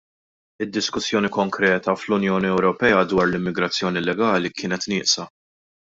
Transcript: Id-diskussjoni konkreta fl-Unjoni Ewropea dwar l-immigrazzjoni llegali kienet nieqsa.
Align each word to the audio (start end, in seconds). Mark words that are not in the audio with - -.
Id-diskussjoni 0.65 1.31
konkreta 1.35 1.95
fl-Unjoni 2.05 2.51
Ewropea 2.55 3.05
dwar 3.13 3.31
l-immigrazzjoni 3.33 4.07
llegali 4.09 4.53
kienet 4.59 4.93
nieqsa. 4.95 5.33